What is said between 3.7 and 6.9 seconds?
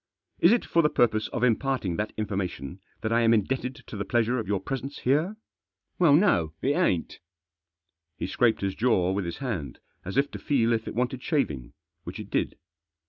to the pleasure of your presence here?"" Well no; it